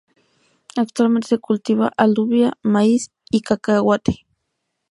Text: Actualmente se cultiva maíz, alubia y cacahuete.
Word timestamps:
Actualmente 0.77 1.27
se 1.27 1.37
cultiva 1.37 1.91
maíz, 1.95 1.95
alubia 1.95 2.53
y 3.29 3.41
cacahuete. 3.41 4.25